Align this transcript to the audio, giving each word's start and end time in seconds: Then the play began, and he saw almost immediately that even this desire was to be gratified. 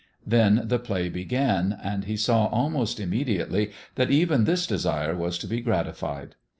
Then 0.25 0.63
the 0.65 0.79
play 0.79 1.09
began, 1.09 1.77
and 1.79 2.05
he 2.05 2.17
saw 2.17 2.47
almost 2.47 2.99
immediately 2.99 3.71
that 3.93 4.09
even 4.09 4.45
this 4.45 4.65
desire 4.65 5.15
was 5.15 5.37
to 5.37 5.45
be 5.47 5.61
gratified. 5.61 6.33